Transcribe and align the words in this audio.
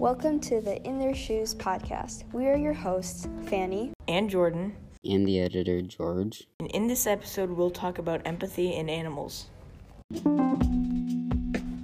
Welcome 0.00 0.40
to 0.40 0.62
the 0.62 0.82
In 0.84 0.98
Their 0.98 1.14
Shoes 1.14 1.54
podcast. 1.54 2.24
We 2.32 2.46
are 2.46 2.56
your 2.56 2.72
hosts, 2.72 3.28
Fanny 3.44 3.92
and 4.08 4.30
Jordan. 4.30 4.74
And 5.04 5.28
the 5.28 5.40
editor, 5.40 5.82
George. 5.82 6.44
And 6.58 6.70
in 6.70 6.86
this 6.86 7.06
episode, 7.06 7.50
we'll 7.50 7.68
talk 7.68 7.98
about 7.98 8.22
empathy 8.24 8.72
in 8.72 8.88
animals. 8.88 9.48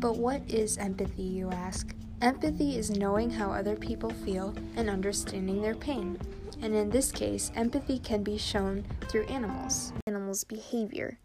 But 0.00 0.16
what 0.16 0.42
is 0.48 0.76
empathy, 0.76 1.22
you 1.22 1.52
ask? 1.52 1.94
Empathy 2.20 2.76
is 2.76 2.90
knowing 2.90 3.30
how 3.30 3.52
other 3.52 3.76
people 3.76 4.10
feel 4.10 4.56
and 4.74 4.90
understanding 4.90 5.62
their 5.62 5.76
pain. 5.76 6.18
And 6.62 6.74
in 6.74 6.90
this 6.90 7.12
case, 7.12 7.52
empathy 7.54 8.00
can 8.00 8.24
be 8.24 8.38
shown 8.38 8.84
through 9.08 9.26
animals, 9.26 9.92
animals' 10.08 10.42
behavior. 10.42 11.20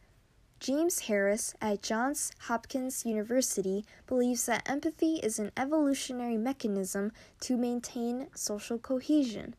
James 0.59 0.99
Harris 1.01 1.53
at 1.61 1.83
Johns 1.83 2.31
Hopkins 2.39 3.05
University 3.05 3.85
believes 4.07 4.45
that 4.45 4.67
empathy 4.67 5.15
is 5.17 5.37
an 5.37 5.51
evolutionary 5.57 6.37
mechanism 6.37 7.11
to 7.41 7.57
maintain 7.57 8.27
social 8.33 8.79
cohesion. 8.79 9.55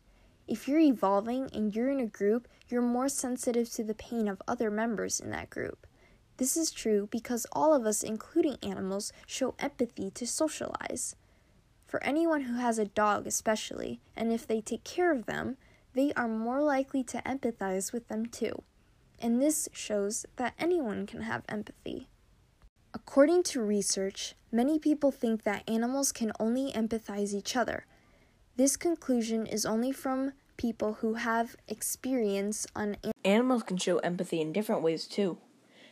If 0.49 0.67
you're 0.67 0.81
evolving 0.81 1.51
and 1.53 1.75
you're 1.75 1.91
in 1.91 2.01
a 2.01 2.07
group, 2.07 2.49
you're 2.69 2.83
more 2.83 3.11
sensitive 3.11 3.71
to 3.73 3.85
the 3.85 3.95
pain 3.95 4.27
of 4.27 4.41
other 4.49 4.71
members 4.71 5.21
in 5.21 5.31
that 5.31 5.51
group. 5.51 5.87
This 6.39 6.57
is 6.57 6.71
true 6.71 7.09
because 7.13 7.47
all 7.53 7.75
of 7.75 7.85
us, 7.85 8.03
including 8.03 8.57
animals, 8.63 9.13
show 9.27 9.55
empathy 9.59 10.11
to 10.13 10.27
socialize. 10.27 11.15
For 11.87 12.03
anyone 12.03 12.43
who 12.43 12.57
has 12.57 12.79
a 12.79 12.87
dog, 12.87 13.27
especially, 13.27 14.01
and 14.17 14.33
if 14.33 14.47
they 14.47 14.63
take 14.63 14.83
care 14.83 15.13
of 15.13 15.27
them, 15.27 15.59
they 15.93 16.13
are 16.15 16.27
more 16.27 16.63
likely 16.63 17.05
to 17.05 17.23
empathize 17.23 17.93
with 17.93 18.09
them 18.09 18.27
too 18.27 18.63
and 19.21 19.41
this 19.41 19.69
shows 19.73 20.27
that 20.37 20.55
anyone 20.59 21.07
can 21.07 21.23
have 21.23 21.43
empathy. 21.49 22.09
According 22.95 23.43
to 23.45 23.61
research, 23.61 24.35
many 24.51 24.79
people 24.79 25.11
think 25.11 25.43
that 25.43 25.69
animals 25.69 26.13
can 26.13 26.33
only 26.41 26.73
empathize 26.73 27.35
each 27.35 27.55
other. 27.55 27.85
This 28.57 28.77
conclusion 28.77 29.47
is 29.47 29.67
only 29.67 29.93
from 29.93 30.33
people 30.57 30.95
who 30.95 31.15
have 31.15 31.57
experience 31.69 32.67
on 32.75 32.97
animals 33.03 33.13
Animals 33.25 33.63
can 33.65 33.77
show 33.77 33.99
empathy 33.99 34.41
in 34.41 34.53
different 34.53 34.83
ways 34.83 35.07
too. 35.07 35.39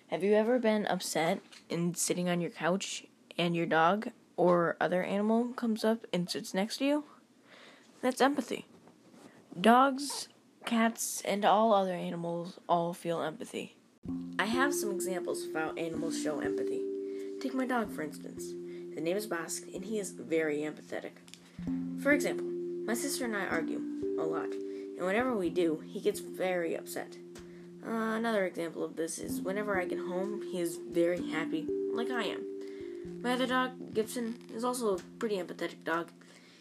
Have 0.09 0.23
you 0.23 0.35
ever 0.35 0.59
been 0.59 0.87
upset 0.87 1.41
and 1.69 1.97
sitting 1.97 2.29
on 2.29 2.41
your 2.41 2.51
couch 2.51 3.05
and 3.37 3.57
your 3.57 3.67
dog 3.67 4.09
or 4.37 4.77
other 4.81 5.03
animal 5.03 5.49
comes 5.49 5.85
up 5.85 6.07
and 6.13 6.31
sits 6.31 6.55
next 6.55 6.79
to 6.79 6.85
you? 6.85 7.05
That's 8.01 8.21
empathy. 8.21 8.67
Dogs 9.61 10.29
Cats 10.67 11.21
and 11.27 11.45
all 11.45 11.75
other 11.75 11.93
animals 11.93 12.59
all 12.67 12.95
feel 12.95 13.21
empathy. 13.21 13.77
I 14.39 14.47
have 14.47 14.75
some 14.75 14.91
examples 14.91 15.45
of 15.45 15.53
how 15.53 15.73
animals 15.77 16.23
show 16.23 16.41
empathy. 16.41 16.81
Take 17.41 17.53
my 17.53 17.67
dog, 17.67 17.93
for 17.93 18.01
instance. 18.01 18.45
His 18.95 19.03
name 19.03 19.17
is 19.17 19.27
Basque, 19.27 19.65
and 19.75 19.85
he 19.85 19.99
is 19.99 20.13
very 20.13 20.59
empathetic. 20.59 21.13
For 22.03 22.13
example, 22.13 22.47
my 22.87 22.95
sister 22.95 23.27
and 23.27 23.37
I 23.37 23.45
argue 23.47 23.81
a 24.19 24.23
lot, 24.23 24.53
and 24.53 25.05
whenever 25.05 25.37
we 25.37 25.51
do, 25.51 25.83
he 25.87 26.01
gets 26.01 26.21
very 26.21 26.75
upset. 26.75 27.19
Uh, 27.87 28.17
another 28.17 28.47
example 28.47 28.83
of 28.83 28.97
this 28.97 29.19
is 29.19 29.43
whenever 29.43 29.79
I 29.79 29.85
get 29.85 29.99
home, 29.99 30.43
he 30.51 30.61
is 30.61 30.79
very 30.91 31.31
happy, 31.31 31.67
like 31.93 32.11
I 32.11 32.25
am. 32.25 32.43
My 33.23 33.35
other 33.35 33.47
dog, 33.47 33.93
Gibson, 33.93 34.37
is 34.55 34.65
also 34.65 34.95
a 34.95 35.01
pretty 35.19 35.37
empathetic 35.37 35.85
dog. 35.85 36.11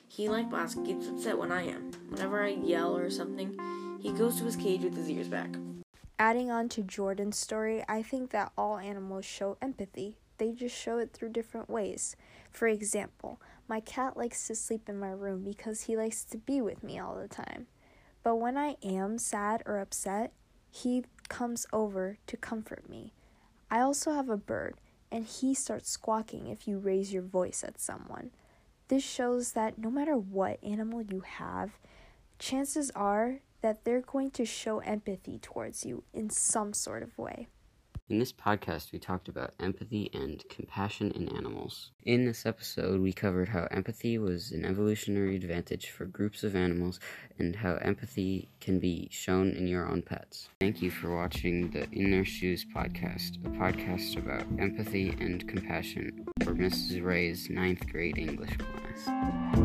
He, 0.10 0.28
like 0.28 0.50
Bosk, 0.50 0.86
gets 0.86 1.08
upset 1.08 1.38
when 1.38 1.54
I 1.54 1.68
am. 1.68 1.92
Whenever 2.10 2.44
I 2.44 2.50
yell 2.50 2.96
or 2.96 3.10
something, 3.10 3.58
he 4.04 4.12
goes 4.12 4.36
to 4.36 4.44
his 4.44 4.58
cage 4.58 4.84
with 4.84 4.96
his 4.96 5.10
ears 5.10 5.30
back. 5.30 5.50
Adding 6.20 6.52
on 6.52 6.68
to 6.70 6.84
Jordan's 6.84 7.38
story, 7.38 7.84
I 7.88 8.04
think 8.04 8.32
that 8.32 8.52
all 8.58 8.78
animals 8.78 9.24
show 9.24 9.58
empathy. 9.62 10.18
They 10.38 10.52
just 10.52 10.76
show 10.76 10.98
it 10.98 11.14
through 11.14 11.30
different 11.30 11.70
ways. 11.70 12.18
For 12.52 12.68
example, 12.68 13.40
my 13.68 13.80
cat 13.80 14.18
likes 14.18 14.46
to 14.48 14.56
sleep 14.56 14.90
in 14.90 15.00
my 15.00 15.12
room 15.12 15.44
because 15.44 15.84
he 15.84 15.96
likes 15.96 16.26
to 16.26 16.38
be 16.38 16.60
with 16.60 16.84
me 16.84 17.00
all 17.00 17.16
the 17.16 17.30
time. 17.30 17.68
But 18.24 18.36
when 18.36 18.58
I 18.58 18.76
am 18.84 19.18
sad 19.18 19.64
or 19.66 19.80
upset, 19.80 20.34
he 20.70 21.06
comes 21.30 21.66
over 21.72 22.18
to 22.28 22.38
comfort 22.38 22.90
me. 22.90 23.14
I 23.72 23.80
also 23.80 24.12
have 24.12 24.30
a 24.30 24.38
bird, 24.38 24.76
and 25.12 25.26
he 25.26 25.54
starts 25.54 25.90
squawking 25.90 26.48
if 26.48 26.68
you 26.68 26.78
raise 26.78 27.14
your 27.14 27.24
voice 27.24 27.64
at 27.66 27.80
someone. 27.80 28.32
This 28.90 29.04
shows 29.04 29.54
that 29.54 29.78
no 29.78 29.90
matter 29.90 30.18
what 30.18 30.62
animal 30.62 31.02
you 31.02 31.22
have, 31.22 31.80
chances 32.38 32.92
are 32.92 33.40
that 33.64 33.84
they're 33.86 34.02
going 34.02 34.30
to 34.30 34.46
show 34.46 34.80
empathy 34.80 35.40
towards 35.40 35.86
you 35.86 36.04
in 36.14 36.30
some 36.30 36.74
sort 36.74 37.02
of 37.02 37.18
way. 37.18 37.48
In 38.10 38.20
this 38.20 38.34
podcast, 38.34 38.92
we 38.92 39.00
talked 39.00 39.30
about 39.30 39.54
empathy 39.62 40.10
and 40.14 40.44
compassion 40.50 41.10
in 41.12 41.30
animals. 41.30 41.92
In 42.04 42.26
this 42.26 42.46
episode, 42.46 43.00
we 43.00 43.14
covered 43.14 43.48
how 43.48 43.66
empathy 43.72 44.18
was 44.18 44.52
an 44.52 44.66
evolutionary 44.66 45.38
advantage 45.38 45.90
for 45.90 46.04
groups 46.04 46.44
of 46.44 46.54
animals 46.54 47.00
and 47.40 47.56
how 47.56 47.76
empathy 47.76 48.50
can 48.60 48.78
be 48.80 49.08
shown 49.10 49.52
in 49.52 49.68
your 49.68 49.90
own 49.90 50.02
pets. 50.02 50.50
Thank 50.60 50.82
you 50.82 50.92
for 50.92 51.16
watching 51.16 51.72
the 51.72 51.90
In 51.94 52.12
Their 52.12 52.26
Shoes 52.26 52.66
podcast, 52.66 53.38
a 53.46 53.50
podcast 53.50 54.18
about 54.18 54.44
empathy 54.60 55.16
and 55.22 55.48
compassion 55.48 56.26
for 56.44 56.54
Mrs. 56.54 57.04
Ray's 57.04 57.50
ninth 57.50 57.88
grade 57.90 58.18
English 58.18 58.58
class. 58.58 59.63